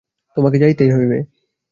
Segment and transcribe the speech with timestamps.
[0.37, 1.17] তোমাকে যাইতেই হইবে।